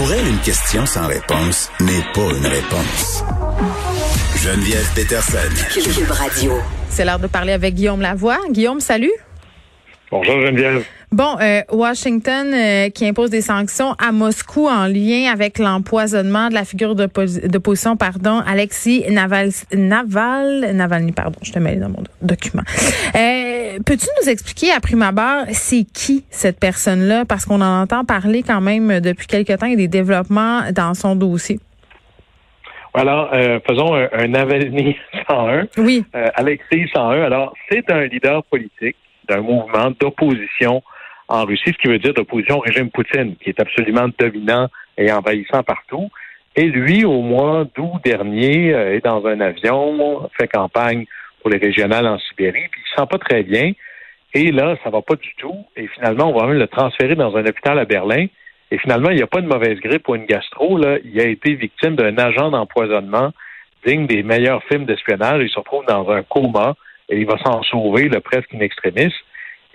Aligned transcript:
Pour 0.00 0.10
elle, 0.14 0.26
une 0.28 0.38
question 0.38 0.86
sans 0.86 1.06
réponse 1.08 1.70
n'est 1.78 2.00
pas 2.14 2.34
une 2.34 2.46
réponse. 2.46 3.22
Geneviève 4.34 4.90
Peterson. 4.94 5.36
Cube 5.74 6.10
Radio. 6.10 6.54
C'est 6.88 7.04
l'heure 7.04 7.18
de 7.18 7.26
parler 7.26 7.52
avec 7.52 7.74
Guillaume 7.74 8.00
Lavoie. 8.00 8.38
Guillaume, 8.50 8.80
salut. 8.80 9.12
Bonjour 10.10 10.40
Geneviève. 10.40 10.86
Bon, 11.12 11.36
euh, 11.40 11.62
Washington 11.72 12.52
euh, 12.54 12.88
qui 12.90 13.04
impose 13.04 13.30
des 13.30 13.40
sanctions 13.40 13.94
à 13.98 14.12
Moscou 14.12 14.68
en 14.68 14.86
lien 14.86 15.28
avec 15.32 15.58
l'empoisonnement 15.58 16.48
de 16.48 16.54
la 16.54 16.64
figure 16.64 16.94
d'opposition, 16.94 17.96
pardon, 17.96 18.40
Alexis 18.46 19.04
Naval, 19.10 19.48
Naval, 19.72 20.70
Navalny, 20.72 21.10
pardon, 21.10 21.38
je 21.42 21.50
te 21.50 21.58
mets 21.58 21.74
dans 21.74 21.88
mon 21.88 22.04
document. 22.22 22.62
Euh, 23.16 23.78
Peux-tu 23.84 24.06
nous 24.22 24.28
expliquer 24.28 24.70
à 24.72 24.78
prime 24.78 25.02
abord 25.02 25.46
c'est 25.50 25.84
qui 25.84 26.24
cette 26.30 26.60
personne-là? 26.60 27.24
Parce 27.24 27.44
qu'on 27.44 27.60
en 27.60 27.82
entend 27.82 28.04
parler 28.04 28.44
quand 28.44 28.60
même 28.60 29.00
depuis 29.00 29.26
quelque 29.26 29.52
temps 29.54 29.66
et 29.66 29.76
des 29.76 29.88
développements 29.88 30.70
dans 30.72 30.94
son 30.94 31.16
dossier. 31.16 31.58
Alors, 32.94 33.30
euh, 33.32 33.58
faisons 33.68 33.94
un, 33.94 34.08
un 34.12 34.28
Navalny 34.28 34.96
101. 35.28 35.66
Oui. 35.78 36.04
Euh, 36.14 36.26
Alexis 36.34 36.88
101. 36.94 37.22
Alors, 37.22 37.54
c'est 37.70 37.90
un 37.90 38.04
leader 38.06 38.44
politique 38.44 38.96
d'un 39.28 39.40
mouvement 39.40 39.92
d'opposition 40.00 40.82
en 41.30 41.44
Russie, 41.44 41.70
ce 41.72 41.78
qui 41.78 41.88
veut 41.88 41.98
dire 41.98 42.12
d'opposition 42.12 42.58
au 42.58 42.60
régime 42.60 42.90
Poutine, 42.90 43.36
qui 43.36 43.50
est 43.50 43.60
absolument 43.60 44.08
dominant 44.18 44.68
et 44.98 45.10
envahissant 45.12 45.62
partout. 45.62 46.10
Et 46.56 46.64
lui, 46.64 47.04
au 47.04 47.22
mois 47.22 47.64
d'août 47.76 48.00
dernier, 48.04 48.74
euh, 48.74 48.96
est 48.96 49.04
dans 49.04 49.24
un 49.26 49.40
avion, 49.40 50.28
fait 50.36 50.48
campagne 50.48 51.06
pour 51.40 51.50
les 51.50 51.58
régionales 51.58 52.06
en 52.06 52.18
Sibérie, 52.18 52.66
puis 52.70 52.80
il 52.84 52.90
se 52.90 52.96
sent 52.96 53.08
pas 53.08 53.18
très 53.18 53.44
bien. 53.44 53.72
Et 54.34 54.50
là, 54.50 54.76
ça 54.82 54.90
va 54.90 55.02
pas 55.02 55.14
du 55.14 55.32
tout. 55.38 55.64
Et 55.76 55.86
finalement, 55.88 56.30
on 56.30 56.38
va 56.38 56.46
même 56.46 56.58
le 56.58 56.66
transférer 56.66 57.14
dans 57.14 57.36
un 57.36 57.46
hôpital 57.46 57.78
à 57.78 57.84
Berlin. 57.84 58.26
Et 58.72 58.78
finalement, 58.78 59.10
il 59.10 59.16
n'y 59.16 59.22
a 59.22 59.26
pas 59.26 59.40
de 59.40 59.46
mauvaise 59.46 59.78
grippe 59.80 60.08
ou 60.08 60.14
une 60.16 60.26
gastro. 60.26 60.78
Là. 60.78 60.98
Il 61.04 61.20
a 61.20 61.26
été 61.26 61.54
victime 61.54 61.96
d'un 61.96 62.16
agent 62.18 62.50
d'empoisonnement 62.50 63.32
digne 63.84 64.06
des 64.06 64.22
meilleurs 64.22 64.62
films 64.64 64.84
d'espionnage. 64.84 65.42
Il 65.42 65.50
se 65.50 65.58
retrouve 65.58 65.84
dans 65.86 66.10
un 66.10 66.22
coma 66.22 66.74
et 67.08 67.18
il 67.18 67.26
va 67.26 67.38
s'en 67.38 67.62
sauver, 67.62 68.08
le 68.08 68.20
presque 68.20 68.52
in 68.54 68.60
extremis. 68.60 69.12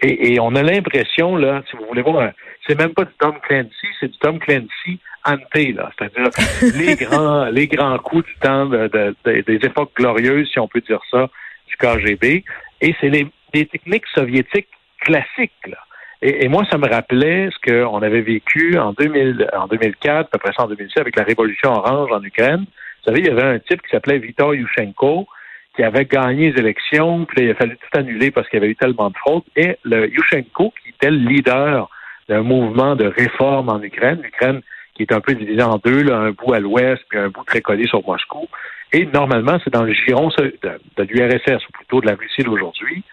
Et, 0.01 0.39
on 0.39 0.53
a 0.55 0.61
l'impression, 0.61 1.35
là, 1.35 1.63
si 1.69 1.77
vous 1.77 1.85
voulez 1.85 2.01
voir, 2.01 2.31
c'est 2.67 2.77
même 2.77 2.93
pas 2.93 3.05
du 3.05 3.13
Tom 3.17 3.39
Clancy, 3.41 3.87
c'est 3.99 4.11
du 4.11 4.17
Tom 4.19 4.39
Clancy 4.39 4.99
ante, 5.23 5.55
là. 5.55 5.91
C'est-à-dire 5.97 6.29
les 6.75 6.95
grands, 6.95 7.45
les 7.45 7.67
grands 7.67 7.97
coups 7.99 8.25
du 8.25 8.35
temps 8.35 8.65
de, 8.65 9.15
des 9.25 9.59
époques 9.63 9.93
glorieuses, 9.95 10.49
si 10.51 10.59
on 10.59 10.67
peut 10.67 10.81
dire 10.81 10.99
ça, 11.09 11.29
du 11.67 11.77
KGB. 11.77 12.43
Et 12.81 12.95
c'est 12.99 13.09
les, 13.09 13.27
techniques 13.53 14.05
soviétiques 14.13 14.67
classiques, 14.99 15.67
là. 15.67 15.77
Et, 16.21 16.47
moi, 16.47 16.63
ça 16.69 16.77
me 16.77 16.87
rappelait 16.89 17.49
ce 17.51 17.71
qu'on 17.71 18.01
avait 18.01 18.21
vécu 18.21 18.77
en, 18.77 18.93
2000, 18.93 19.49
en 19.53 19.67
2004, 19.67 20.29
après 20.33 20.51
ça 20.57 20.63
en 20.63 20.67
2006, 20.67 20.99
avec 20.99 21.15
la 21.15 21.23
révolution 21.23 21.71
orange 21.71 22.11
en 22.11 22.21
Ukraine. 22.23 22.65
Vous 22.67 23.11
savez, 23.11 23.19
il 23.19 23.27
y 23.27 23.29
avait 23.29 23.43
un 23.43 23.59
type 23.59 23.81
qui 23.81 23.89
s'appelait 23.91 24.17
Viktor 24.17 24.55
Yushchenko, 24.55 25.27
qui 25.75 25.83
avait 25.83 26.05
gagné 26.05 26.51
les 26.51 26.59
élections, 26.59 27.25
puis 27.25 27.45
il 27.45 27.51
a 27.51 27.55
fallu 27.55 27.77
tout 27.77 27.97
annuler 27.97 28.31
parce 28.31 28.47
qu'il 28.49 28.59
y 28.59 28.63
avait 28.63 28.71
eu 28.71 28.75
tellement 28.75 29.09
de 29.09 29.17
fraude. 29.17 29.43
Et 29.55 29.77
le 29.83 30.09
Yushchenko, 30.09 30.73
qui 30.81 30.89
était 30.89 31.11
le 31.11 31.17
leader 31.17 31.89
d'un 32.29 32.41
mouvement 32.41 32.95
de 32.95 33.05
réforme 33.05 33.69
en 33.69 33.81
Ukraine, 33.81 34.21
l'Ukraine 34.21 34.61
qui 34.95 35.03
est 35.03 35.11
un 35.11 35.19
peu 35.19 35.33
divisée 35.33 35.61
en 35.61 35.77
deux, 35.83 36.03
là, 36.03 36.17
un 36.17 36.31
bout 36.31 36.53
à 36.53 36.59
l'ouest, 36.59 37.03
puis 37.09 37.19
un 37.19 37.27
bout 37.27 37.43
très 37.43 37.61
collé 37.61 37.85
sur 37.85 38.05
Moscou. 38.07 38.47
Et 38.93 39.05
normalement, 39.05 39.57
c'est 39.63 39.73
dans 39.73 39.83
le 39.83 39.93
giron 39.93 40.29
de, 40.37 40.53
de 40.61 41.03
l'URSS, 41.03 41.67
ou 41.67 41.71
plutôt 41.73 41.99
de 41.99 42.07
la 42.07 42.15
Russie 42.15 42.43
d'aujourd'hui. 42.43 43.03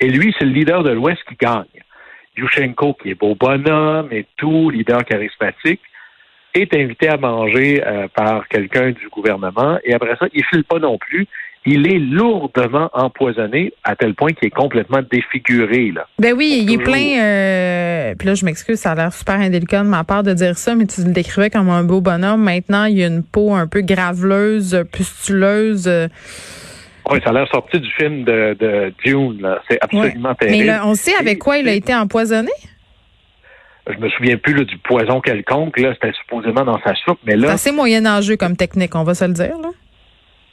Et 0.00 0.08
lui, 0.08 0.34
c'est 0.38 0.44
le 0.44 0.52
leader 0.52 0.82
de 0.82 0.90
l'Ouest 0.90 1.20
qui 1.26 1.36
gagne. 1.40 1.64
Yushchenko, 2.36 2.94
qui 2.94 3.10
est 3.10 3.14
beau 3.14 3.34
bonhomme 3.34 4.08
et 4.10 4.26
tout, 4.36 4.68
leader 4.68 5.02
charismatique, 5.04 5.80
est 6.54 6.74
invité 6.74 7.08
à 7.08 7.16
manger 7.16 7.82
euh, 7.86 8.08
par 8.08 8.48
quelqu'un 8.48 8.90
du 8.90 9.08
gouvernement 9.08 9.78
et 9.84 9.94
après 9.94 10.16
ça, 10.16 10.26
il 10.32 10.44
file 10.44 10.64
pas 10.64 10.78
non 10.78 10.98
plus 10.98 11.26
il 11.66 11.92
est 11.92 11.98
lourdement 11.98 12.88
empoisonné 12.94 13.72
à 13.84 13.94
tel 13.94 14.14
point 14.14 14.32
qu'il 14.32 14.48
est 14.48 14.54
complètement 14.54 15.00
défiguré. 15.10 15.92
Là. 15.94 16.06
Ben 16.18 16.34
oui, 16.34 16.62
il 16.62 16.72
est 16.72 16.78
plein. 16.78 17.20
Euh, 17.20 18.14
puis 18.18 18.28
là, 18.28 18.34
je 18.34 18.44
m'excuse, 18.44 18.78
ça 18.78 18.92
a 18.92 18.94
l'air 18.94 19.12
super 19.12 19.36
indélicat 19.36 19.82
de 19.82 19.88
ma 19.88 20.04
part 20.04 20.22
de 20.22 20.32
dire 20.32 20.56
ça, 20.56 20.74
mais 20.74 20.86
tu 20.86 21.02
le 21.02 21.12
décrivais 21.12 21.50
comme 21.50 21.68
un 21.68 21.84
beau 21.84 22.00
bonhomme. 22.00 22.42
Maintenant, 22.42 22.86
il 22.86 23.02
a 23.02 23.06
une 23.06 23.22
peau 23.22 23.52
un 23.52 23.66
peu 23.66 23.82
graveleuse, 23.82 24.84
pustuleuse. 24.90 25.90
Oui, 27.10 27.18
ça 27.24 27.30
a 27.30 27.32
l'air 27.32 27.48
sorti 27.48 27.78
du 27.80 27.90
film 27.90 28.24
de, 28.24 28.56
de 28.58 28.94
Dune. 29.04 29.46
C'est 29.68 29.78
absolument 29.82 30.34
terrible. 30.34 30.58
Mais 30.58 30.64
là, 30.64 30.86
on 30.86 30.94
sait 30.94 31.14
avec 31.16 31.38
quoi 31.38 31.58
il 31.58 31.68
a 31.68 31.72
été 31.72 31.94
empoisonné? 31.94 32.50
Je 33.86 33.98
me 33.98 34.08
souviens 34.10 34.36
plus 34.36 34.54
là, 34.54 34.64
du 34.64 34.78
poison 34.78 35.20
quelconque. 35.20 35.78
Là, 35.78 35.92
c'était 35.94 36.14
supposément 36.20 36.64
dans 36.64 36.80
sa 36.82 36.94
soupe, 37.04 37.18
mais 37.24 37.36
là. 37.36 37.48
C'est 37.48 37.54
assez 37.54 37.72
moyenâgeux 37.72 38.36
comme 38.36 38.56
technique, 38.56 38.94
on 38.94 39.02
va 39.02 39.14
se 39.14 39.24
le 39.24 39.32
dire. 39.32 39.58
Là. 39.60 39.70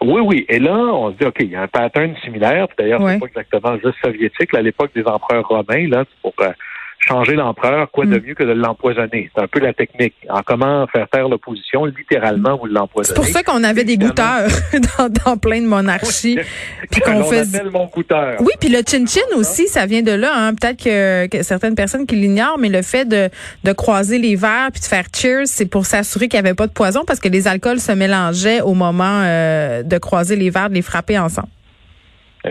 Oui, 0.02 0.22
oui. 0.22 0.46
Et 0.48 0.60
là, 0.60 0.76
on 0.76 1.12
se 1.12 1.18
dit, 1.18 1.26
OK, 1.26 1.38
il 1.40 1.50
y 1.50 1.56
a 1.56 1.64
un 1.64 1.68
pattern 1.68 2.16
similaire. 2.24 2.68
D'ailleurs, 2.78 3.02
c'est 3.08 3.20
pas 3.20 3.26
exactement 3.26 3.78
juste 3.84 3.98
soviétique. 4.04 4.54
à 4.54 4.62
l'époque 4.62 4.92
des 4.94 5.04
empereurs 5.04 5.48
romains, 5.48 5.88
là, 5.88 6.06
pour 6.22 6.34
euh, 6.42 6.52
changer 7.00 7.36
l'empereur, 7.36 7.90
quoi 7.92 8.06
de 8.06 8.18
mm. 8.18 8.24
mieux 8.26 8.34
que 8.36 8.44
de 8.44 8.52
l'empoisonner? 8.52 9.30
C'est 9.34 9.42
un 9.42 9.48
peu 9.48 9.60
la 9.60 9.74
technique. 9.74 10.16
En 10.30 10.42
comment 10.42 10.88
faire 10.88 11.08
taire 11.10 11.30
l'opposition, 11.30 11.86
littéralement, 11.86 12.58
vous 12.58 12.66
l'empoisonnez. 12.66 13.16
C'est 13.16 13.22
pour 13.22 13.26
ça 13.26 13.44
qu'on 13.44 13.64
avait 13.64 13.84
des 13.84 13.98
goûteurs 13.98 14.48
dans, 15.26 15.38
plein 15.38 15.62
de 15.62 15.68
monarchies. 15.68 16.40
puis 16.92 17.02
qu'on 17.02 17.24
fait... 17.24 17.46
goûteur. 17.94 18.36
Oui, 18.40 18.54
puis 18.60 18.70
le 18.70 18.80
chin-chin 18.80 19.36
aussi, 19.36 19.68
ça 19.68 19.86
vient 19.86 20.02
de 20.02 20.12
là. 20.12 20.32
Hein. 20.36 20.54
Peut-être 20.54 20.84
que, 20.84 21.44
certaines 21.44 21.76
personnes 21.76 22.06
qui 22.06 22.16
l'ignorent, 22.16 22.58
mais 22.60 22.70
le 22.70 22.82
fait 22.82 23.06
de, 23.06 23.30
de 23.64 23.72
croiser 23.74 24.18
les 24.18 24.36
verres 24.36 24.70
puis 24.72 24.82
de 24.82 24.86
faire 24.86 25.06
cheers, 25.14 25.48
c'est 25.48 25.66
pour 25.66 25.86
s'assurer 25.86 26.28
qu'il 26.28 26.40
n'y 26.40 26.48
avait 26.48 26.56
pas 26.56 26.68
de 26.68 26.74
poison 26.74 27.04
parce 27.06 27.20
que 27.20 27.30
les 27.30 27.48
alcools 27.48 27.80
se 27.80 27.92
mélangeaient 27.92 28.62
au 28.62 28.74
moment 28.74 29.22
euh, 29.24 29.84
de 29.84 29.98
croiser 29.98 30.36
les 30.36 30.50
verres, 30.50 30.70
de 30.70 30.76
les 30.76 30.82
frapper 30.82 31.18
ensemble. 31.18 31.50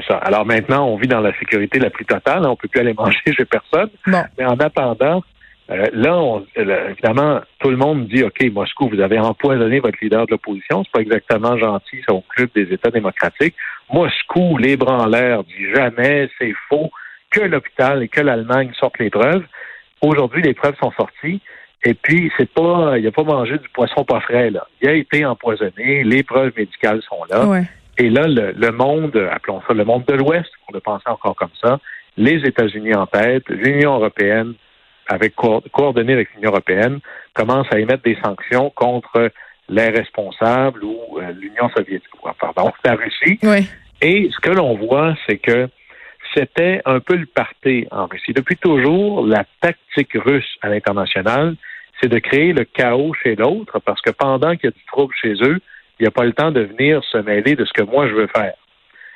Alors 0.09 0.47
maintenant, 0.47 0.87
on 0.89 0.97
vit 0.97 1.09
dans 1.09 1.21
la 1.21 1.37
sécurité 1.39 1.79
la 1.79 1.91
plus 1.91 2.05
totale. 2.05 2.47
On 2.47 2.57
peut 2.57 2.69
plus 2.69 2.81
aller 2.81 2.95
manger 2.99 3.19
chez 3.27 3.45
personne. 3.45 3.91
Mais 4.39 4.45
en 4.45 4.57
attendant, 4.57 5.23
euh, 5.71 5.87
là, 5.93 6.17
on, 6.17 6.47
évidemment, 6.55 7.41
tout 7.59 7.71
le 7.71 7.77
monde 7.77 8.07
dit, 8.07 8.23
OK, 8.23 8.45
Moscou, 8.53 8.89
vous 8.89 9.01
avez 9.01 9.19
empoisonné 9.19 9.81
votre 9.81 9.99
leader 10.01 10.27
de 10.27 10.33
l'opposition. 10.33 10.85
C'est 10.85 10.93
pas 10.93 11.01
exactement 11.01 11.57
gentil, 11.59 12.03
c'est 12.07 12.13
au 12.13 12.23
club 12.29 12.51
des 12.55 12.73
États 12.73 12.91
démocratiques. 12.91 13.55
Moscou, 13.93 14.59
les 14.59 14.77
bras 14.77 15.03
en 15.03 15.07
l'air, 15.07 15.43
dit 15.45 15.75
jamais, 15.75 16.29
c'est 16.39 16.55
faux, 16.69 16.91
que 17.31 17.41
l'hôpital 17.41 18.03
et 18.03 18.09
que 18.09 18.21
l'Allemagne 18.21 18.71
sortent 18.79 18.99
les 18.99 19.11
preuves. 19.11 19.45
Aujourd'hui, 20.01 20.43
les 20.43 20.55
preuves 20.55 20.77
sont 20.81 20.93
sorties. 20.93 21.41
Et 21.85 21.95
puis, 21.95 22.31
c'est 22.37 22.51
pas, 22.51 22.99
il 22.99 23.07
a 23.07 23.13
pas 23.13 23.23
mangé 23.23 23.59
du 23.59 23.69
poisson 23.69 24.05
pas 24.05 24.21
frais, 24.21 24.51
là. 24.51 24.67
Il 24.83 24.89
a 24.89 24.93
été 24.93 25.25
empoisonné. 25.25 26.05
Les 26.05 26.23
preuves 26.23 26.53
médicales 26.57 27.01
sont 27.03 27.25
là. 27.29 27.45
Et 27.99 28.11
là, 28.11 28.27
le, 28.27 28.71
monde, 28.73 29.17
appelons 29.33 29.63
ça 29.67 29.73
le 29.73 29.85
monde 29.85 30.05
de 30.07 30.15
l'Ouest, 30.15 30.51
pour 30.65 30.75
le 30.75 30.81
penser 30.81 31.05
encore 31.07 31.35
comme 31.35 31.55
ça, 31.63 31.79
les 32.17 32.47
États-Unis 32.47 32.95
en 32.95 33.07
tête, 33.07 33.49
l'Union 33.49 33.95
européenne, 33.95 34.55
avec 35.09 35.35
coordonnée 35.35 36.13
avec 36.13 36.35
l'Union 36.35 36.51
européenne, 36.51 37.01
commence 37.33 37.67
à 37.73 37.79
émettre 37.79 38.03
des 38.03 38.19
sanctions 38.23 38.71
contre 38.71 39.31
les 39.69 39.89
responsables 39.89 40.85
ou 40.85 41.19
euh, 41.19 41.33
l'Union 41.33 41.69
soviétique, 41.77 42.11
pardon, 42.41 42.73
la 42.85 42.95
Russie. 42.95 43.39
Et 44.03 44.31
ce 44.31 44.41
que 44.41 44.51
l'on 44.51 44.75
voit, 44.77 45.15
c'est 45.27 45.39
que 45.39 45.69
c'était 46.35 46.83
un 46.85 47.01
peu 47.01 47.15
le 47.15 47.27
parté 47.27 47.89
en 47.91 48.07
Russie. 48.07 48.33
Depuis 48.33 48.57
toujours, 48.57 49.27
la 49.27 49.45
tactique 49.61 50.13
russe 50.15 50.57
à 50.61 50.69
l'international, 50.69 51.57
c'est 52.01 52.09
de 52.09 52.19
créer 52.19 52.53
le 52.53 52.65
chaos 52.65 53.15
chez 53.23 53.37
l'autre, 53.37 53.79
parce 53.81 54.01
que 54.03 54.11
pendant 54.11 54.55
qu'il 54.55 54.65
y 54.65 54.69
a 54.69 54.71
du 54.71 54.85
trouble 54.87 55.15
chez 55.21 55.35
eux, 55.43 55.61
il 55.99 56.03
n'y 56.03 56.09
a 56.09 56.11
pas 56.11 56.25
le 56.25 56.33
temps 56.33 56.51
de 56.51 56.61
venir 56.61 57.03
se 57.05 57.19
mêler 57.19 57.57
de 57.57 57.65
ce 57.65 57.73
que 57.73 57.83
moi 57.83 58.09
je 58.09 58.15
veux 58.15 58.27
faire. 58.27 58.55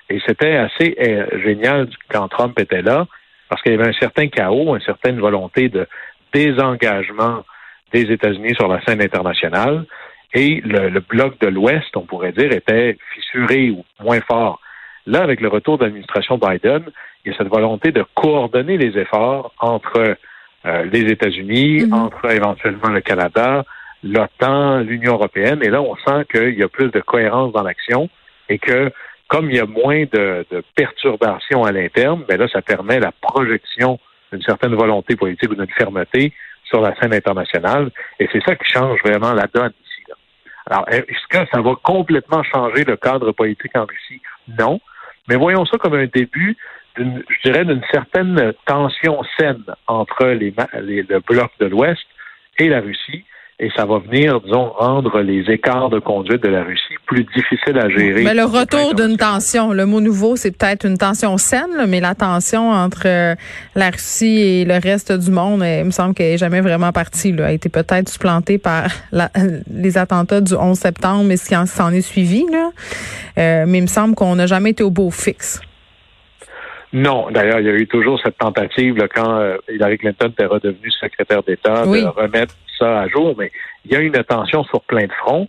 Et 0.08 0.20
c'était 0.26 0.56
assez 0.56 0.96
euh, 1.00 1.26
génial 1.44 1.88
quand 2.08 2.28
Trump 2.28 2.58
était 2.58 2.82
là, 2.82 3.06
parce 3.48 3.62
qu'il 3.62 3.72
y 3.72 3.74
avait 3.74 3.88
un 3.88 4.00
certain 4.00 4.28
chaos, 4.28 4.74
une 4.74 4.82
certaine 4.82 5.20
volonté 5.20 5.68
de 5.68 5.86
désengagement 6.32 7.44
des 7.92 8.10
États-Unis 8.12 8.54
sur 8.54 8.68
la 8.68 8.82
scène 8.84 9.02
internationale. 9.02 9.84
Et 10.32 10.60
le, 10.64 11.00
bloc 11.00 11.38
de 11.40 11.48
l'Ouest, 11.48 11.96
on 11.96 12.02
pourrait 12.02 12.32
dire, 12.32 12.52
était 12.52 12.96
fissuré 13.14 13.70
ou 13.70 13.84
moins 14.00 14.20
fort. 14.20 14.60
Là, 15.06 15.22
avec 15.22 15.40
le 15.40 15.48
retour 15.48 15.78
de 15.78 15.84
l'administration 15.84 16.38
Biden, 16.38 16.84
il 17.24 17.32
y 17.32 17.34
a 17.34 17.38
cette 17.38 17.48
volonté 17.48 17.90
de 17.90 18.04
coordonner 18.14 18.76
les 18.76 18.96
efforts 18.96 19.52
entre 19.58 20.16
euh, 20.66 20.84
les 20.84 21.10
États-Unis, 21.10 21.80
mm-hmm. 21.80 21.92
entre 21.92 22.30
éventuellement 22.30 22.90
le 22.90 23.00
Canada, 23.00 23.64
l'OTAN, 24.02 24.80
l'Union 24.80 25.14
européenne. 25.14 25.60
Et 25.62 25.68
là, 25.68 25.82
on 25.82 25.96
sent 25.96 26.24
qu'il 26.30 26.58
y 26.58 26.62
a 26.62 26.68
plus 26.68 26.90
de 26.90 27.00
cohérence 27.00 27.52
dans 27.52 27.62
l'action 27.62 28.08
et 28.48 28.58
que 28.58 28.90
comme 29.28 29.48
il 29.48 29.56
y 29.56 29.60
a 29.60 29.66
moins 29.66 30.04
de, 30.12 30.44
perturbations 30.74 31.62
à 31.62 31.70
l'interne, 31.70 32.24
ben 32.28 32.38
là, 32.38 32.48
ça 32.48 32.62
permet 32.62 32.98
la 32.98 33.12
projection 33.12 34.00
d'une 34.32 34.42
certaine 34.42 34.74
volonté 34.74 35.14
politique 35.14 35.50
ou 35.52 35.54
d'une 35.54 35.70
fermeté 35.70 36.32
sur 36.64 36.80
la 36.80 36.96
scène 36.96 37.14
internationale. 37.14 37.90
Et 38.18 38.28
c'est 38.32 38.42
ça 38.44 38.56
qui 38.56 38.68
change 38.68 38.98
vraiment 39.04 39.32
la 39.32 39.46
donne 39.46 39.72
ici. 39.84 40.02
Alors, 40.66 40.84
est-ce 40.88 41.26
que 41.28 41.46
ça 41.52 41.60
va 41.60 41.74
complètement 41.82 42.42
changer 42.42 42.84
le 42.84 42.96
cadre 42.96 43.30
politique 43.30 43.76
en 43.76 43.86
Russie? 43.86 44.20
Non. 44.58 44.80
Mais 45.28 45.36
voyons 45.36 45.64
ça 45.64 45.78
comme 45.78 45.94
un 45.94 46.06
début, 46.06 46.56
je 46.96 47.04
dirais, 47.44 47.64
d'une 47.64 47.84
certaine 47.92 48.52
tension 48.66 49.22
saine 49.38 49.62
entre 49.86 50.26
les, 50.26 50.52
le 50.82 51.20
bloc 51.20 51.52
de 51.60 51.66
l'Ouest 51.66 52.02
et 52.58 52.68
la 52.68 52.80
Russie 52.80 53.24
et 53.62 53.70
ça 53.76 53.84
va 53.84 53.98
venir, 53.98 54.40
disons, 54.40 54.70
rendre 54.70 55.20
les 55.20 55.44
écarts 55.50 55.90
de 55.90 55.98
conduite 55.98 56.42
de 56.42 56.48
la 56.48 56.64
Russie 56.64 56.94
plus 57.06 57.24
difficiles 57.24 57.78
à 57.78 57.90
gérer. 57.90 58.24
Mais 58.24 58.32
le 58.32 58.44
retour 58.44 58.94
d'une 58.94 59.18
tension, 59.18 59.72
le 59.72 59.84
mot 59.84 60.00
nouveau, 60.00 60.34
c'est 60.34 60.56
peut-être 60.56 60.86
une 60.86 60.96
tension 60.96 61.36
saine, 61.36 61.84
mais 61.86 62.00
la 62.00 62.14
tension 62.14 62.70
entre 62.70 63.02
euh, 63.04 63.34
la 63.74 63.90
Russie 63.90 64.40
et 64.40 64.64
le 64.64 64.80
reste 64.82 65.12
du 65.12 65.30
monde, 65.30 65.62
il 65.62 65.84
me 65.84 65.90
semble 65.90 66.14
qu'elle 66.14 66.30
n'est 66.30 66.38
jamais 66.38 66.62
vraiment 66.62 66.90
partie. 66.90 67.32
Là. 67.32 67.44
Elle 67.44 67.50
a 67.50 67.52
été 67.52 67.68
peut-être 67.68 68.08
supplantée 68.08 68.56
par 68.56 68.84
les 69.70 69.98
attentats 69.98 70.40
du 70.40 70.54
11 70.54 70.78
septembre, 70.78 71.24
mais 71.24 71.36
ce 71.36 71.50
qui 71.50 71.66
s'en 71.66 71.92
est 71.92 72.00
suivi. 72.00 72.46
Là. 72.50 72.70
Euh, 73.36 73.64
mais 73.68 73.78
il 73.78 73.82
me 73.82 73.88
semble 73.88 74.14
qu'on 74.14 74.36
n'a 74.36 74.46
jamais 74.46 74.70
été 74.70 74.82
au 74.82 74.90
beau 74.90 75.10
fixe. 75.10 75.60
Non, 76.94 77.30
d'ailleurs, 77.30 77.60
il 77.60 77.66
y 77.66 77.70
a 77.70 77.74
eu 77.74 77.86
toujours 77.86 78.18
cette 78.24 78.38
tentative 78.38 78.96
là, 78.96 79.06
quand 79.06 79.38
euh, 79.38 79.58
Hillary 79.68 79.98
Clinton 79.98 80.28
était 80.28 80.46
redevenue 80.46 80.90
secrétaire 80.90 81.42
d'État 81.42 81.84
de 81.84 82.06
remettre 82.06 82.54
ça 82.80 83.00
à 83.00 83.08
jour, 83.08 83.34
mais 83.38 83.52
il 83.84 83.92
y 83.92 83.96
a 83.96 84.00
une 84.00 84.12
tension 84.24 84.64
sur 84.64 84.80
plein 84.82 85.06
de 85.06 85.12
fronts. 85.12 85.48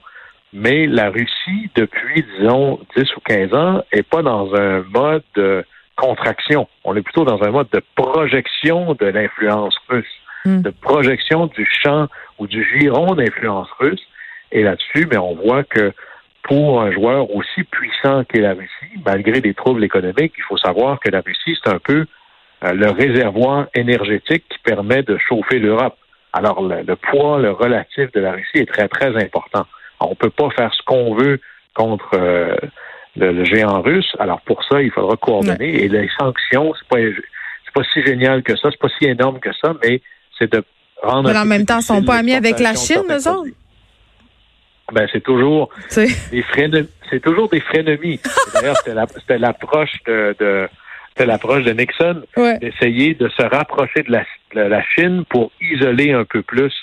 Mais 0.54 0.86
la 0.86 1.10
Russie, 1.10 1.70
depuis, 1.76 2.26
disons, 2.38 2.80
10 2.98 3.16
ou 3.16 3.20
15 3.22 3.54
ans, 3.54 3.84
est 3.92 4.04
pas 4.04 4.22
dans 4.22 4.54
un 4.54 4.82
mode 4.82 5.24
de 5.36 5.64
contraction. 5.96 6.68
On 6.84 6.96
est 6.96 7.02
plutôt 7.02 7.24
dans 7.24 7.42
un 7.44 7.52
mode 7.52 7.70
de 7.72 7.82
projection 7.96 8.94
de 9.00 9.06
l'influence 9.06 9.76
russe, 9.88 10.06
hmm. 10.46 10.62
de 10.62 10.70
projection 10.70 11.48
du 11.48 11.66
champ 11.66 12.08
ou 12.38 12.48
du 12.48 12.68
giron 12.74 13.16
d'influence 13.16 13.70
russe. 13.80 14.02
Et 14.52 14.64
là-dessus, 14.64 15.08
mais 15.10 15.18
on 15.18 15.36
voit 15.36 15.64
que 15.64 15.94
pour 16.44 16.82
un 16.82 16.92
joueur 16.92 17.34
aussi 17.34 17.64
puissant 17.64 18.24
qu'est 18.26 18.42
la 18.42 18.54
Russie, 18.54 19.00
malgré 19.06 19.40
des 19.42 19.54
troubles 19.54 19.84
économiques, 19.84 20.34
il 20.38 20.44
faut 20.44 20.58
savoir 20.58 21.00
que 21.00 21.10
la 21.10 21.22
Russie, 21.22 21.58
c'est 21.64 21.70
un 21.70 21.80
peu 21.80 22.06
euh, 22.64 22.74
le 22.74 22.90
réservoir 22.90 23.68
énergétique 23.74 24.44
qui 24.50 24.58
permet 24.64 25.04
de 25.04 25.18
chauffer 25.18 25.60
l'Europe. 25.60 25.98
Alors, 26.34 26.62
le, 26.62 26.96
poids, 26.96 27.40
le 27.40 27.52
relatif 27.52 28.12
de 28.14 28.22
la 28.22 28.32
Russie 28.32 28.58
est 28.58 28.72
très, 28.72 28.88
très 28.88 29.16
important. 29.16 29.66
on 30.00 30.12
ne 30.12 30.16
peut 30.16 30.30
pas 30.30 30.50
faire 30.52 30.74
ce 30.74 30.82
qu'on 30.84 31.14
veut 31.14 31.40
contre 31.74 32.10
euh, 32.14 32.56
le, 33.18 33.44
géant 33.44 33.82
russe. 33.82 34.16
Alors, 34.20 34.42
pour 34.42 34.64
ça, 34.64 34.82
il 34.82 34.92
faudra 34.92 35.16
coordonner. 35.18 35.84
Et 35.84 35.90
les 35.90 36.10
sanctions, 36.18 36.74
c'est 36.80 36.88
pas, 36.88 37.02
pas 37.74 37.84
si 37.94 38.02
génial 38.04 38.44
que 38.44 38.56
ça, 38.56 38.70
c'est 38.72 38.80
pas 38.80 38.90
si 38.98 39.06
énorme 39.06 39.40
que 39.40 39.52
ça, 39.54 39.74
mais 39.84 40.02
c'est 40.38 40.52
de 40.52 40.64
rendre... 41.02 41.32
Mais 41.32 41.38
en 41.38 41.46
même 41.46 41.66
temps, 41.66 41.80
ils 41.80 41.84
sont 41.84 42.04
pas 42.04 42.16
amis 42.16 42.34
avec 42.34 42.60
la 42.60 42.76
Chine, 42.76 43.04
eux 43.10 43.30
autres? 43.30 43.52
Ben, 44.94 45.08
c'est 45.12 45.24
toujours 45.24 45.70
des 45.96 46.42
frenemies. 46.44 46.90
C'est 47.10 47.22
toujours 47.22 47.50
des 47.50 47.62
frenemies. 47.62 48.20
D'ailleurs, 48.54 48.78
c'était 48.78 49.38
l'approche 49.38 49.98
de, 50.06 50.36
de 50.40 50.68
c'était 51.22 51.32
l'approche 51.32 51.64
de 51.64 51.74
Nixon 51.74 52.24
d'essayer 52.36 53.14
de 53.14 53.30
se 53.30 53.44
rapprocher 53.44 54.02
de 54.04 54.12
la, 54.12 54.70
la, 54.70 54.84
Chine 54.84 55.24
pour 55.30 55.52
isoler 55.62 56.14
un 56.14 56.26
peu 56.26 56.42
plus 56.42 56.74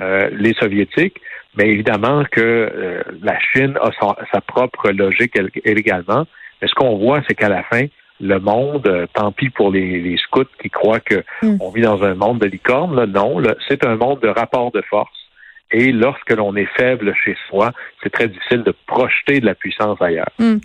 euh, 0.00 0.30
les 0.32 0.54
soviétiques. 0.54 1.20
Mais 1.56 1.68
évidemment 1.68 2.24
que 2.30 2.40
euh, 2.40 3.02
la 3.22 3.38
Chine 3.52 3.76
a 3.82 3.90
sa, 4.32 4.40
propre 4.40 4.90
logique 4.90 5.38
également. 5.64 6.26
Mais 6.60 6.68
ce 6.68 6.74
qu'on 6.74 6.96
voit, 6.96 7.20
c'est 7.28 7.34
qu'à 7.34 7.50
la 7.50 7.62
fin, 7.64 7.84
le 8.20 8.38
monde, 8.38 8.86
euh, 8.86 9.06
tant 9.12 9.30
pis 9.30 9.50
pour 9.50 9.70
les, 9.70 10.00
les 10.00 10.16
scouts 10.16 10.44
qui 10.62 10.70
croient 10.70 11.00
qu'on 11.00 11.46
mm. 11.46 11.74
vit 11.74 11.82
dans 11.82 12.02
un 12.02 12.14
monde 12.14 12.38
de 12.38 12.46
licorne, 12.46 12.96
là, 12.96 13.06
non, 13.06 13.42
c'est 13.68 13.84
un 13.84 13.96
monde 13.96 14.20
de 14.20 14.28
rapport 14.28 14.72
de 14.72 14.80
force 14.88 15.21
et 15.72 15.90
lorsque 15.90 16.30
l'on 16.30 16.54
est 16.56 16.68
faible 16.76 17.14
chez 17.24 17.34
soi, 17.48 17.72
c'est 18.02 18.10
très 18.10 18.28
difficile 18.28 18.62
de 18.62 18.74
projeter 18.86 19.40
de 19.40 19.46
la 19.46 19.54
puissance 19.54 20.00
ailleurs. 20.00 20.28
Hmm. 20.38 20.58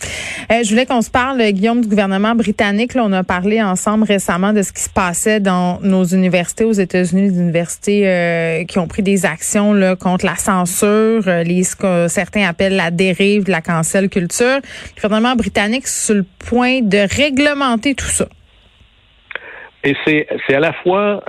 Euh, 0.51 0.63
je 0.63 0.69
voulais 0.69 0.85
qu'on 0.85 1.01
se 1.01 1.09
parle, 1.09 1.41
Guillaume, 1.51 1.81
du 1.81 1.87
gouvernement 1.87 2.35
britannique. 2.35 2.93
Là, 2.93 3.03
on 3.05 3.13
a 3.13 3.23
parlé 3.23 3.61
ensemble 3.61 4.03
récemment 4.03 4.51
de 4.51 4.61
ce 4.61 4.73
qui 4.73 4.81
se 4.81 4.89
passait 4.89 5.39
dans 5.39 5.79
nos 5.81 6.03
universités 6.03 6.65
aux 6.65 6.73
États-Unis, 6.73 7.31
des 7.31 7.39
universités 7.39 8.07
euh, 8.07 8.63
qui 8.65 8.79
ont 8.79 8.87
pris 8.87 9.01
des 9.01 9.25
actions 9.25 9.73
là, 9.73 9.95
contre 9.95 10.25
la 10.25 10.35
censure, 10.35 11.27
euh, 11.27 11.43
les, 11.43 11.63
ce 11.63 11.75
que 11.75 12.07
certains 12.09 12.47
appellent 12.47 12.75
la 12.75 12.91
dérive 12.91 13.45
de 13.45 13.51
la 13.51 13.61
cancel 13.61 14.09
culture. 14.09 14.59
Le 14.97 15.01
gouvernement 15.01 15.35
britannique 15.35 15.87
sur 15.87 16.15
le 16.15 16.25
point 16.49 16.81
de 16.81 17.07
réglementer 17.15 17.95
tout 17.95 18.05
ça. 18.05 18.27
Et 19.83 19.95
c'est, 20.05 20.27
c'est 20.45 20.55
à 20.55 20.59
la 20.59 20.73
fois 20.73 21.23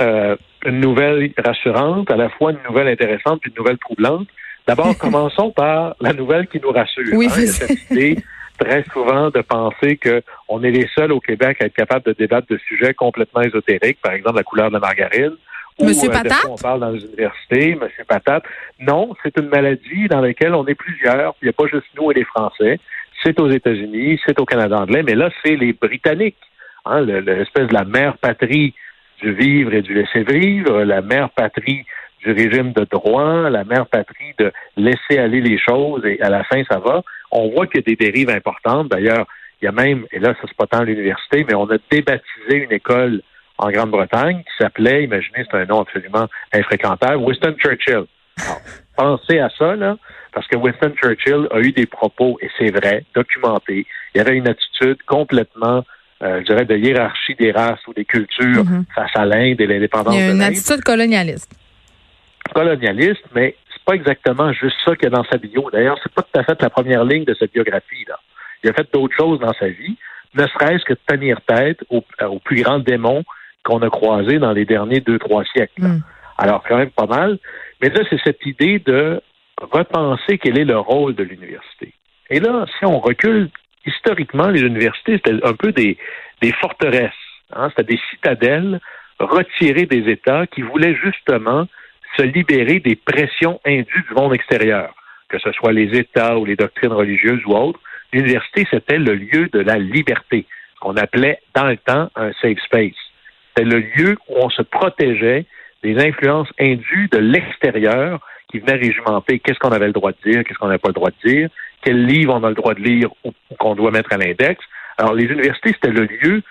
une 0.67 0.81
nouvelle 0.81 1.31
rassurante, 1.39 2.11
à 2.11 2.17
la 2.17 2.29
fois 2.29 2.53
une 2.53 2.59
nouvelle 2.69 2.89
intéressante 2.89 3.41
puis 3.41 3.51
une 3.51 3.57
nouvelle 3.57 3.79
troublante. 3.79 4.29
D'abord, 4.67 4.97
commençons 4.99 5.51
par 5.51 5.97
la 6.01 6.13
nouvelle 6.13 6.47
qui 6.47 6.61
nous 6.61 6.71
rassure. 6.71 7.05
Oui, 7.15 7.29
hein. 7.31 7.35
Il 7.37 7.45
y 7.45 7.49
a 7.49 7.53
cette 7.53 7.91
idée 7.91 8.17
très 8.59 8.85
souvent 8.93 9.31
de 9.31 9.41
penser 9.41 9.99
qu'on 9.99 10.63
est 10.63 10.71
les 10.71 10.89
seuls 10.95 11.13
au 11.13 11.21
Québec 11.21 11.59
à 11.61 11.67
être 11.67 11.75
capables 11.75 12.05
de 12.05 12.13
débattre 12.13 12.49
de 12.49 12.59
sujets 12.59 12.93
complètement 12.93 13.43
ésotériques, 13.43 14.01
par 14.03 14.13
exemple 14.13 14.37
la 14.37 14.43
couleur 14.43 14.69
de 14.69 14.75
la 14.75 14.81
margarine. 14.81 15.37
Monsieur 15.81 16.09
ou, 16.09 16.13
euh, 16.13 16.15
Patate? 16.15 16.47
on 16.49 16.57
parle 16.57 16.81
dans 16.81 16.91
les 16.91 17.05
universités, 17.05 17.79
Monsieur 17.81 18.05
Patate. 18.05 18.43
Non, 18.81 19.15
c'est 19.23 19.39
une 19.39 19.49
maladie 19.49 20.09
dans 20.09 20.21
laquelle 20.21 20.55
on 20.55 20.67
est 20.67 20.75
plusieurs. 20.75 21.35
Il 21.41 21.45
n'y 21.45 21.51
a 21.51 21.53
pas 21.53 21.67
juste 21.67 21.87
nous 21.97 22.11
et 22.11 22.15
les 22.15 22.25
Français. 22.25 22.81
C'est 23.23 23.39
aux 23.41 23.49
États-Unis, 23.49 24.21
c'est 24.27 24.41
au 24.41 24.45
Canada 24.45 24.77
anglais, 24.77 25.03
mais 25.05 25.15
là, 25.15 25.31
c'est 25.43 25.57
les 25.57 25.73
Britanniques. 25.73 26.37
Hein, 26.85 27.03
l'espèce 27.03 27.69
de 27.69 27.75
la 27.75 27.85
mère 27.85 28.17
patrie 28.19 28.75
du 29.21 29.33
vivre 29.35 29.75
et 29.75 29.83
du 29.83 29.95
laisser 29.95 30.23
vivre, 30.23 30.83
la 30.83 31.03
mère 31.03 31.31
patrie 31.31 31.85
du 32.25 32.33
régime 32.33 32.73
de 32.73 32.85
droit, 32.85 33.49
la 33.49 33.65
mère 33.65 33.87
patrie 33.87 34.35
de 34.39 34.53
laisser 34.77 35.19
aller 35.19 35.41
les 35.41 35.59
choses 35.59 36.05
et 36.05 36.21
à 36.21 36.29
la 36.29 36.45
fin 36.45 36.63
ça 36.71 36.79
va. 36.79 37.03
On 37.31 37.51
voit 37.51 37.67
qu'il 37.67 37.81
y 37.81 37.85
a 37.85 37.95
des 37.95 37.97
dérives 37.97 38.31
importantes. 38.31 38.89
D'ailleurs, 38.89 39.27
il 39.61 39.67
y 39.67 39.69
a 39.69 39.73
même, 39.73 40.05
et 40.13 40.19
là, 40.19 40.35
ça 40.35 40.47
c'est 40.47 40.57
pas 40.57 40.67
tant 40.67 40.83
l'université, 40.83 41.45
mais 41.49 41.55
on 41.55 41.69
a 41.71 41.79
débaptisé 41.91 42.57
une 42.57 42.73
école 42.73 43.23
en 43.59 43.71
Grande-Bretagne 43.71 44.39
qui 44.39 44.63
s'appelait, 44.63 45.05
imaginez, 45.05 45.45
c'est 45.51 45.57
un 45.57 45.65
nom 45.65 45.81
absolument 45.81 46.27
infréquentable, 46.53 47.17
Winston 47.17 47.55
Churchill. 47.59 48.05
pensez 48.97 49.39
à 49.41 49.49
ça, 49.51 49.75
là, 49.75 49.97
parce 50.33 50.47
que 50.47 50.57
Winston 50.57 50.93
Churchill 50.97 51.49
a 51.51 51.61
eu 51.61 51.73
des 51.73 51.87
propos, 51.87 52.39
et 52.41 52.49
c'est 52.59 52.71
vrai, 52.71 53.05
documentés. 53.15 53.87
Il 54.15 54.21
avait 54.21 54.37
une 54.37 54.49
attitude 54.49 55.03
complètement 55.07 55.85
euh, 56.23 56.41
je 56.41 56.47
dirais, 56.47 56.65
de 56.65 56.77
hiérarchie 56.77 57.35
des 57.37 57.53
races 57.53 57.87
ou 57.87 57.95
des 57.95 58.05
cultures 58.05 58.65
mhm. 58.65 58.85
face 58.95 59.11
à 59.15 59.25
l'Inde 59.25 59.61
et 59.61 59.67
l'indépendance 59.67 60.15
de 60.15 60.21
l'Inde. 60.21 60.35
une 60.35 60.43
attitude 60.43 60.83
colonialiste. 60.83 61.51
Colonialiste, 62.53 63.25
mais 63.35 63.55
c'est 63.73 63.85
pas 63.85 63.95
exactement 63.95 64.53
juste 64.53 64.77
ça 64.85 64.97
qu'il 64.97 65.05
y 65.05 65.07
a 65.07 65.11
dans 65.11 65.25
sa 65.25 65.39
bio. 65.39 65.69
D'ailleurs, 65.73 65.99
c'est 66.03 66.13
pas 66.13 66.23
tout 66.23 66.41
à 66.41 66.43
fait 66.43 66.61
la 66.61 66.71
première 66.71 67.05
ligne 67.05 67.25
de 67.25 67.37
cette 67.39 67.53
biographie. 67.53 68.05
là. 68.09 68.19
Il 68.65 68.71
a 68.71 68.73
fait 68.73 68.89
d'autres 68.93 69.15
choses 69.17 69.39
dans 69.39 69.53
sa 69.55 69.69
vie, 69.69 69.97
ne 70.35 70.47
serait-ce 70.47 70.85
que 70.85 70.95
de 70.95 70.99
tenir 71.07 71.41
tête 71.47 71.79
aux, 71.89 72.03
plus 72.41 72.63
grands 72.63 72.81
démons 72.81 73.25
qu'on 73.63 73.81
a 73.83 73.91
croisés 73.91 74.39
dans 74.39 74.53
les 74.53 74.65
derniers 74.65 75.01
deux, 75.01 75.19
trois 75.19 75.45
siècles. 75.45 75.83
Mm. 75.83 76.03
Alors, 76.37 76.65
quand 76.69 76.79
même 76.79 76.91
pas 76.91 77.07
mal. 77.07 77.39
Mais 77.81 77.91
là, 77.91 78.01
c'est 78.11 78.21
cette 78.25 78.45
idée 78.45 78.81
de 78.81 79.21
repenser 79.61 80.39
quel 80.39 80.59
est 80.59 80.65
le 80.65 80.79
rôle 80.79 81.15
de 81.15 81.23
l'université. 81.23 81.93
Et 82.31 82.41
là, 82.41 82.67
si 82.79 82.85
on 82.85 82.99
recule 83.01 83.51
historiquement, 83.89 84.49
les 84.49 84.61
universités, 84.61 85.21
c'était 85.25 85.45
un 85.45 85.55
peu 85.55 85.73
des, 85.73 85.97
forteresses. 86.61 87.13
Hein? 87.53 87.71
C'était 87.71 87.95
des 87.95 88.01
citadelles 88.11 88.81
retirées 89.19 89.87
des 89.87 90.11
États 90.11 90.47
qui 90.47 90.63
voulaient 90.63 90.95
justement 90.95 91.67
se 92.17 92.23
libérer 92.23 92.81
des 92.81 92.97
pressions 92.97 93.61
indues 93.67 94.05
du 94.09 94.15
monde 94.15 94.35
extérieur, 94.35 94.95
que 95.29 95.39
ce 95.39 95.53
soit 95.53 95.73
les 95.73 95.99
États 95.99 96.39
ou 96.39 96.45
les 96.45 96.57
doctrines 96.57 96.93
religieuses 96.93 97.45
ou 97.47 97.55
autres. 97.55 97.81
L'université, 98.13 98.67
c'était 98.71 98.99
le 98.99 99.15
lieu 99.15 99.49
de 99.49 99.61
la 99.61 99.79
liberté, 99.79 100.47
qu'on 100.81 100.97
appelait 100.97 101.41
dans 101.55 101.67
le 101.67 101.77
temps 101.77 102.11
un 102.17 102.33
safe 102.41 102.59
space. 102.65 102.93
C'était 103.49 103.69
le 103.69 103.81
lieu 103.81 104.17
où 104.29 104.37
on 104.37 104.51
se 104.51 104.63
protégeait 104.63 105.45
des 105.83 105.99
influences 105.99 106.49
indues 106.59 107.09
de 107.11 107.19
l'extérieur 107.19 108.21
qui 108.51 108.61
venaient 108.61 108.79
régimenter 108.79 109.39
qu'est-ce 109.39 109.59
qu'on 109.59 109.73
avait 109.73 109.87
le 109.87 109.93
droit 109.93 110.13
de 110.13 110.31
dire, 110.31 110.45
qu'est-ce 110.45 110.59
qu'on 110.59 110.69
n'avait 110.69 110.79
pas 110.79 110.89
le 110.89 110.95
droit 110.95 111.11
de 111.11 111.29
dire, 111.29 111.49
quel 111.83 112.07
livre 112.07 112.35
on 112.35 112.45
a 112.45 112.49
le 112.49 112.55
droit 112.55 112.75
de 112.75 112.81
lire 112.81 113.11
ou, 113.25 113.33
qu'on 113.59 113.75
doit 113.75 113.91
mettre 113.91 114.13
à 114.13 114.17
l'index. 114.17 114.63
Alors, 114.97 115.15
les 115.15 115.25
universités, 115.25 115.73
c'était 115.73 115.93
le 115.93 116.05
lieu 116.05 116.43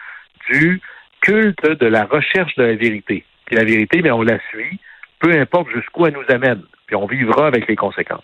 du 0.49 0.81
culte 1.21 1.65
de 1.65 1.85
la 1.85 2.05
recherche 2.05 2.55
de 2.55 2.63
la 2.63 2.75
vérité. 2.75 3.25
Puis 3.45 3.55
la 3.55 3.63
vérité, 3.63 4.01
mais 4.01 4.11
on 4.11 4.21
la 4.21 4.39
suit, 4.49 4.79
peu 5.19 5.31
importe 5.31 5.69
jusqu'où 5.71 6.05
elle 6.05 6.13
nous 6.13 6.33
amène, 6.33 6.61
puis 6.85 6.95
on 6.95 7.05
vivra 7.05 7.47
avec 7.47 7.67
les 7.67 7.75
conséquences. 7.75 8.23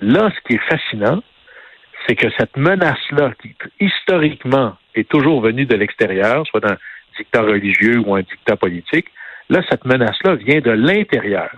Là, 0.00 0.30
ce 0.34 0.40
qui 0.46 0.54
est 0.54 0.70
fascinant, 0.70 1.22
c'est 2.06 2.14
que 2.14 2.28
cette 2.38 2.56
menace-là, 2.56 3.32
qui 3.40 3.54
historiquement 3.80 4.76
est 4.94 5.08
toujours 5.08 5.40
venue 5.40 5.66
de 5.66 5.74
l'extérieur, 5.74 6.46
soit 6.46 6.60
d'un 6.60 6.76
dictat 7.18 7.42
religieux 7.42 7.98
ou 7.98 8.14
un 8.14 8.20
dictat 8.20 8.56
politique, 8.56 9.06
là, 9.48 9.62
cette 9.68 9.84
menace-là 9.84 10.34
vient 10.36 10.60
de 10.60 10.70
l'intérieur. 10.70 11.50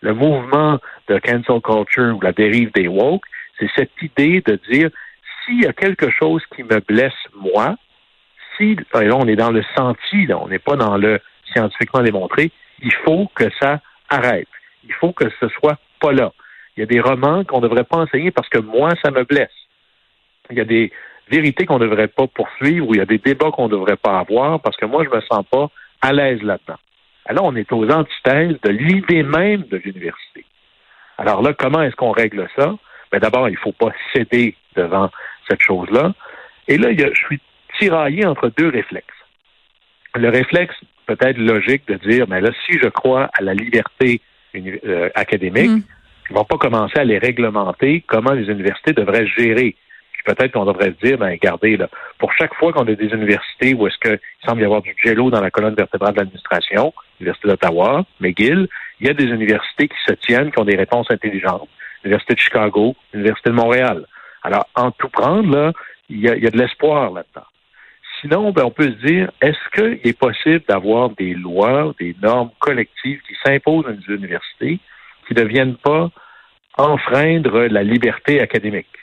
Le 0.00 0.14
mouvement 0.14 0.78
de 1.08 1.18
cancel 1.18 1.60
culture 1.60 2.16
ou 2.16 2.20
la 2.20 2.32
dérive 2.32 2.72
des 2.72 2.88
woke, 2.88 3.24
c'est 3.60 3.70
cette 3.76 4.02
idée 4.02 4.42
de 4.44 4.58
dire 4.70 4.90
s'il 5.44 5.62
y 5.62 5.66
a 5.66 5.72
quelque 5.72 6.10
chose 6.10 6.42
qui 6.54 6.62
me 6.64 6.80
blesse 6.80 7.12
moi, 7.36 7.76
si 8.56 8.76
là 8.94 9.16
on 9.16 9.28
est 9.28 9.36
dans 9.36 9.52
le 9.52 9.62
senti, 9.76 10.26
là, 10.26 10.38
on 10.38 10.48
n'est 10.48 10.58
pas 10.58 10.76
dans 10.76 10.96
le 10.96 11.20
scientifiquement 11.52 12.02
démontré, 12.02 12.50
il 12.82 12.92
faut 13.04 13.30
que 13.34 13.44
ça 13.60 13.80
arrête. 14.08 14.48
Il 14.84 14.94
faut 14.94 15.12
que 15.12 15.26
ce 15.40 15.48
soit 15.48 15.78
pas 16.00 16.12
là. 16.12 16.32
Il 16.76 16.80
y 16.80 16.82
a 16.82 16.86
des 16.86 17.00
romans 17.00 17.44
qu'on 17.44 17.60
ne 17.60 17.68
devrait 17.68 17.84
pas 17.84 17.98
enseigner 17.98 18.30
parce 18.30 18.48
que 18.48 18.58
moi, 18.58 18.90
ça 19.04 19.10
me 19.10 19.24
blesse. 19.24 19.48
Il 20.50 20.56
y 20.56 20.60
a 20.60 20.64
des 20.64 20.92
vérités 21.28 21.66
qu'on 21.66 21.78
ne 21.78 21.86
devrait 21.86 22.08
pas 22.08 22.26
poursuivre 22.26 22.88
ou 22.88 22.94
il 22.94 22.98
y 22.98 23.02
a 23.02 23.06
des 23.06 23.18
débats 23.18 23.50
qu'on 23.50 23.66
ne 23.66 23.72
devrait 23.72 23.96
pas 23.96 24.18
avoir 24.18 24.60
parce 24.60 24.76
que 24.76 24.86
moi, 24.86 25.04
je 25.04 25.10
me 25.10 25.20
sens 25.22 25.44
pas 25.50 25.68
à 26.00 26.12
l'aise 26.12 26.42
là-dedans. 26.42 26.78
Alors, 27.26 27.44
on 27.44 27.54
est 27.54 27.70
aux 27.72 27.88
antithèses 27.90 28.56
de 28.62 28.70
l'idée 28.70 29.22
même 29.22 29.62
de 29.64 29.76
l'université. 29.76 30.44
Alors 31.18 31.42
là, 31.42 31.52
comment 31.52 31.82
est-ce 31.82 31.96
qu'on 31.96 32.12
règle 32.12 32.48
ça? 32.56 32.74
Ben 33.12 33.18
d'abord, 33.18 33.48
il 33.48 33.52
ne 33.52 33.58
faut 33.58 33.72
pas 33.72 33.92
céder 34.14 34.54
devant 34.76 35.10
cette 35.48 35.62
chose-là. 35.62 36.12
Et 36.68 36.78
là, 36.78 36.90
je 36.92 37.14
suis 37.14 37.40
tiraillé 37.78 38.24
entre 38.26 38.50
deux 38.56 38.68
réflexes. 38.68 39.06
Le 40.14 40.28
réflexe 40.28 40.74
peut-être 41.06 41.38
logique 41.38 41.86
de 41.88 41.94
dire, 41.94 42.26
mais 42.28 42.40
là, 42.40 42.50
si 42.66 42.78
je 42.78 42.88
crois 42.88 43.30
à 43.38 43.42
la 43.42 43.54
liberté 43.54 44.20
euh, 44.54 45.08
académique, 45.14 45.70
mm. 45.70 45.82
ils 46.30 46.32
ne 46.32 46.38
vont 46.38 46.44
pas 46.44 46.58
commencer 46.58 46.98
à 46.98 47.04
les 47.04 47.18
réglementer 47.18 48.04
comment 48.06 48.32
les 48.32 48.48
universités 48.48 48.92
devraient 48.92 49.26
gérer. 49.26 49.74
Puis 50.12 50.22
peut-être 50.34 50.52
qu'on 50.52 50.66
devrait 50.66 50.94
se 51.00 51.06
dire, 51.06 51.18
ben 51.18 51.30
regardez, 51.30 51.76
là, 51.76 51.88
pour 52.18 52.32
chaque 52.34 52.54
fois 52.54 52.72
qu'on 52.72 52.86
a 52.86 52.94
des 52.94 53.06
universités 53.06 53.74
où 53.74 53.86
est-ce 53.86 53.98
qu'il 53.98 54.20
semble 54.46 54.60
y 54.60 54.64
avoir 54.64 54.82
du 54.82 54.94
jello 55.02 55.30
dans 55.30 55.40
la 55.40 55.50
colonne 55.50 55.74
vertébrale 55.74 56.12
de 56.12 56.18
l'administration, 56.18 56.92
l'Université 57.18 57.48
d'Ottawa, 57.48 58.04
McGill, 58.20 58.68
il 59.00 59.06
y 59.06 59.10
a 59.10 59.14
des 59.14 59.24
universités 59.24 59.88
qui 59.88 59.96
se 60.06 60.12
tiennent, 60.12 60.52
qui 60.52 60.58
ont 60.60 60.64
des 60.64 60.76
réponses 60.76 61.10
intelligentes. 61.10 61.68
L'Université 62.02 62.34
de 62.34 62.40
Chicago, 62.40 62.96
l'Université 63.12 63.50
de 63.50 63.54
Montréal. 63.54 64.06
Alors, 64.42 64.66
en 64.74 64.90
tout 64.90 65.08
prendre, 65.08 65.54
là, 65.54 65.72
il 66.08 66.20
y 66.20 66.28
a, 66.28 66.36
y 66.36 66.46
a 66.46 66.50
de 66.50 66.58
l'espoir 66.58 67.10
là-dedans. 67.10 67.46
Sinon, 68.20 68.52
ben, 68.52 68.64
on 68.64 68.70
peut 68.70 68.84
se 68.84 69.06
dire, 69.06 69.30
est-ce 69.40 69.58
qu'il 69.74 70.00
est 70.04 70.18
possible 70.18 70.62
d'avoir 70.68 71.10
des 71.10 71.34
lois, 71.34 71.94
des 71.98 72.14
normes 72.22 72.50
collectives 72.58 73.20
qui 73.26 73.34
s'imposent 73.42 73.86
à 73.86 73.92
une 73.92 74.14
université 74.14 74.78
qui 75.26 75.34
ne 75.34 75.44
viennent 75.44 75.76
pas 75.76 76.10
enfreindre 76.76 77.62
la 77.62 77.82
liberté 77.82 78.40
académique, 78.40 78.98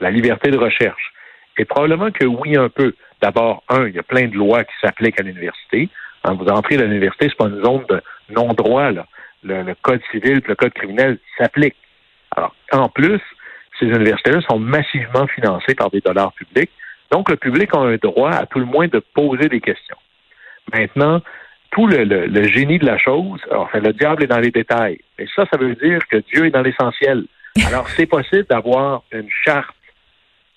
la 0.00 0.10
liberté 0.10 0.50
de 0.50 0.58
recherche? 0.58 1.12
Et 1.58 1.64
probablement 1.64 2.10
que 2.10 2.24
oui, 2.24 2.56
un 2.56 2.68
peu. 2.68 2.94
D'abord, 3.22 3.62
un, 3.68 3.86
il 3.86 3.94
y 3.94 3.98
a 3.98 4.02
plein 4.02 4.26
de 4.26 4.34
lois 4.34 4.64
qui 4.64 4.74
s'appliquent 4.82 5.20
à 5.20 5.22
l'université. 5.22 5.88
Quand 6.22 6.34
vous 6.34 6.46
entrez 6.46 6.76
à 6.76 6.82
l'université, 6.82 7.28
c'est 7.28 7.36
pas 7.36 7.46
une 7.46 7.64
zone 7.64 7.84
de 7.88 8.02
non-droit, 8.30 8.90
là. 8.90 9.06
Le, 9.42 9.74
code 9.80 10.00
civil, 10.10 10.42
le 10.46 10.54
code 10.56 10.72
criminel 10.72 11.18
s'applique. 11.38 11.76
Alors, 12.34 12.54
en 12.72 12.88
plus, 12.88 13.20
ces 13.78 13.86
universités-là 13.86 14.40
sont 14.48 14.58
massivement 14.58 15.26
financées 15.26 15.74
par 15.74 15.90
des 15.90 16.00
dollars 16.00 16.32
publics. 16.32 16.70
Donc, 17.10 17.30
le 17.30 17.36
public 17.36 17.70
a 17.74 17.78
un 17.78 17.96
droit, 17.96 18.30
à 18.30 18.46
tout 18.46 18.58
le 18.58 18.64
moins, 18.64 18.88
de 18.88 18.98
poser 18.98 19.48
des 19.48 19.60
questions. 19.60 19.96
Maintenant, 20.72 21.20
tout 21.70 21.86
le, 21.86 22.42
génie 22.48 22.78
de 22.78 22.86
la 22.86 22.98
chose, 22.98 23.40
enfin, 23.50 23.80
le 23.80 23.92
diable 23.92 24.24
est 24.24 24.28
dans 24.28 24.40
les 24.40 24.50
détails. 24.50 24.98
Et 25.18 25.26
ça, 25.34 25.44
ça 25.50 25.58
veut 25.58 25.74
dire 25.74 26.00
que 26.08 26.16
Dieu 26.16 26.46
est 26.46 26.50
dans 26.50 26.62
l'essentiel. 26.62 27.26
Alors, 27.66 27.88
c'est 27.90 28.06
possible 28.06 28.46
d'avoir 28.48 29.02
une 29.12 29.28
charte 29.44 29.74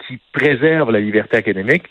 qui 0.08 0.20
préserve 0.32 0.92
la 0.92 1.00
liberté 1.00 1.38
académique 1.38 1.86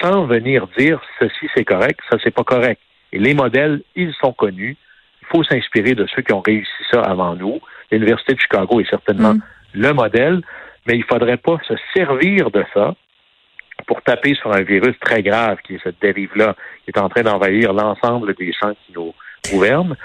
sans 0.00 0.24
venir 0.24 0.66
dire 0.78 1.00
ceci 1.18 1.48
c'est 1.54 1.64
correct, 1.64 2.00
ça 2.10 2.16
c'est 2.22 2.30
pas 2.34 2.42
correct. 2.42 2.80
Et 3.12 3.18
les 3.18 3.34
modèles, 3.34 3.82
ils 3.94 4.12
sont 4.14 4.32
connus. 4.32 4.76
Il 5.22 5.26
faut 5.28 5.44
s'inspirer 5.44 5.94
de 5.94 6.06
ceux 6.14 6.22
qui 6.22 6.32
ont 6.32 6.40
réussi 6.40 6.70
ça 6.90 7.00
avant 7.00 7.34
nous. 7.36 7.60
L'Université 7.98 8.34
de 8.34 8.40
Chicago 8.40 8.80
est 8.80 8.90
certainement 8.90 9.34
mm. 9.34 9.42
le 9.74 9.92
modèle, 9.92 10.40
mais 10.86 10.94
il 10.94 11.00
ne 11.00 11.04
faudrait 11.04 11.36
pas 11.36 11.58
se 11.66 11.74
servir 11.94 12.50
de 12.50 12.64
ça 12.72 12.94
pour 13.86 14.02
taper 14.02 14.34
sur 14.34 14.52
un 14.52 14.62
virus 14.62 14.98
très 15.00 15.22
grave 15.22 15.58
qui 15.64 15.74
est 15.74 15.82
cette 15.82 16.00
dérive-là, 16.00 16.54
qui 16.84 16.90
est 16.90 16.98
en 16.98 17.08
train 17.08 17.22
d'envahir 17.22 17.72
l'ensemble 17.72 18.34
des 18.34 18.52
champs 18.52 18.74
qui 18.86 18.92
nous 18.94 19.14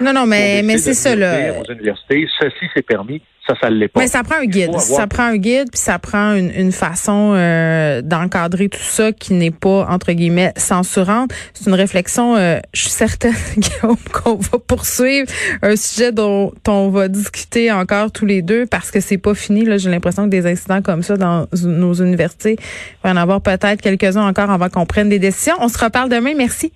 Non, 0.01 0.13
non, 0.13 0.25
mais, 0.25 0.61
mais 0.63 0.77
c'est 0.77 0.93
ça, 0.93 1.15
là. 1.15 1.53
Aux 1.59 1.71
universités, 1.71 2.27
ceci 2.39 2.65
c'est 2.73 2.85
permis, 2.85 3.21
ça, 3.47 3.55
ça 3.61 3.69
l'est 3.69 3.87
pas. 3.87 4.01
Mais 4.01 4.07
ça 4.07 4.23
prend 4.23 4.35
un 4.35 4.45
guide. 4.45 4.77
Ça 4.77 5.07
prend 5.07 5.23
un 5.23 5.37
guide, 5.37 5.69
puis 5.71 5.79
ça 5.79 5.97
prend 5.97 6.33
une, 6.33 6.51
une 6.55 6.71
façon 6.71 7.33
euh, 7.35 8.01
d'encadrer 8.01 8.69
tout 8.69 8.79
ça 8.79 9.11
qui 9.11 9.33
n'est 9.33 9.51
pas, 9.51 9.87
entre 9.89 10.11
guillemets, 10.11 10.53
censurante. 10.55 11.31
C'est 11.53 11.67
une 11.67 11.75
réflexion, 11.75 12.35
euh, 12.35 12.59
je 12.73 12.81
suis 12.81 12.91
certaine, 12.91 13.33
qu'on 14.13 14.35
va 14.35 14.59
poursuivre. 14.59 15.27
Un 15.61 15.75
sujet 15.75 16.11
dont 16.11 16.53
on 16.67 16.89
va 16.89 17.07
discuter 17.07 17.71
encore 17.71 18.11
tous 18.11 18.25
les 18.25 18.41
deux 18.41 18.65
parce 18.65 18.91
que 18.91 18.99
c'est 18.99 19.17
pas 19.17 19.33
fini. 19.33 19.65
Là, 19.65 19.77
J'ai 19.77 19.89
l'impression 19.89 20.25
que 20.25 20.29
des 20.29 20.45
incidents 20.45 20.81
comme 20.81 21.01
ça 21.01 21.17
dans 21.17 21.47
nos 21.63 21.93
universités, 21.93 22.55
il 22.59 22.97
va 23.03 23.09
y 23.09 23.13
en 23.13 23.17
avoir 23.17 23.41
peut-être 23.41 23.81
quelques-uns 23.81 24.27
encore 24.27 24.51
avant 24.51 24.69
qu'on 24.69 24.85
prenne 24.85 25.09
des 25.09 25.19
décisions. 25.19 25.55
On 25.59 25.69
se 25.69 25.83
reparle 25.83 26.09
demain. 26.09 26.33
Merci. 26.37 26.71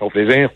Au 0.00 0.10
plaisir. 0.10 0.50